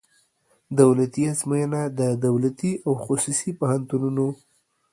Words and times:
دولتي 0.79 1.21
آزموینه 1.31 1.81
د 1.99 2.01
دولتي 2.25 2.71
او 2.85 2.93
خصوصي 3.05 3.49
پوهنتونونو 3.59 4.27